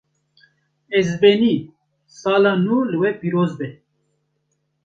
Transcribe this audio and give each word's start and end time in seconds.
Ezbenî! 0.97 1.55
Sala 2.19 2.53
nû 2.65 2.77
li 2.89 2.97
we 3.01 3.11
pîroz 3.19 3.51
be 3.59 3.67